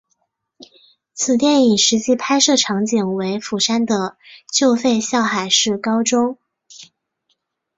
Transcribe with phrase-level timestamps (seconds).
[1.13, 4.17] 此电影实际拍摄场景为釜山的
[4.51, 6.39] 旧废校海事高中。